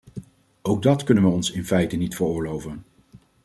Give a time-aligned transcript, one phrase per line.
[0.61, 2.83] Ook dat kunnen we ons in feite niet veroorloven.